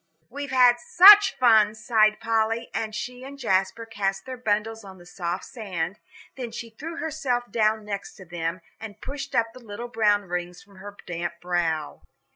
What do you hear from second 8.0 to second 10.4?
to them, and pushed up the little brown